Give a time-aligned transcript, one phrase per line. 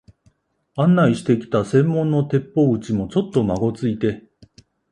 [0.77, 4.23] 案内してきた専門の鉄砲打ちも、ちょっとまごついて、